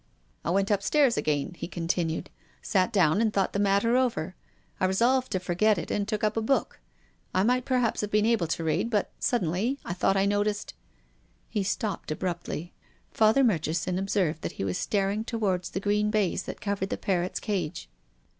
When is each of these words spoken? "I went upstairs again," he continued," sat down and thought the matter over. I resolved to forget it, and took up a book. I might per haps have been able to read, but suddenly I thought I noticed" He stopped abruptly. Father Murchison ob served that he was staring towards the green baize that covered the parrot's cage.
"I 0.43 0.49
went 0.49 0.71
upstairs 0.71 1.15
again," 1.15 1.53
he 1.55 1.67
continued," 1.67 2.31
sat 2.63 2.91
down 2.91 3.21
and 3.21 3.31
thought 3.31 3.53
the 3.53 3.59
matter 3.59 3.95
over. 3.97 4.33
I 4.79 4.85
resolved 4.85 5.31
to 5.31 5.39
forget 5.39 5.77
it, 5.77 5.91
and 5.91 6.07
took 6.07 6.23
up 6.23 6.35
a 6.35 6.41
book. 6.41 6.79
I 7.35 7.43
might 7.43 7.65
per 7.65 7.77
haps 7.77 8.01
have 8.01 8.09
been 8.09 8.25
able 8.25 8.47
to 8.47 8.63
read, 8.63 8.89
but 8.89 9.11
suddenly 9.19 9.77
I 9.85 9.93
thought 9.93 10.17
I 10.17 10.25
noticed" 10.25 10.73
He 11.51 11.61
stopped 11.61 12.09
abruptly. 12.09 12.73
Father 13.11 13.43
Murchison 13.43 13.99
ob 13.99 14.09
served 14.09 14.41
that 14.41 14.53
he 14.53 14.63
was 14.63 14.79
staring 14.79 15.23
towards 15.23 15.69
the 15.69 15.79
green 15.79 16.09
baize 16.09 16.41
that 16.45 16.61
covered 16.61 16.89
the 16.89 16.97
parrot's 16.97 17.39
cage. 17.39 17.87